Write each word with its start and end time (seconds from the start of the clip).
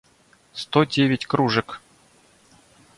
сто 0.53 0.83
девять 0.83 1.27
кружек 1.27 1.79